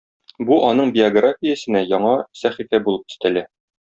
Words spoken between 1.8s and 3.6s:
яңа сәхифә булып өстәлә.